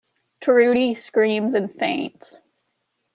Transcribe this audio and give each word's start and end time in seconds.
Trudy 0.39 0.95
screams 0.95 1.53
and 1.53 1.71
faints. 1.77 2.39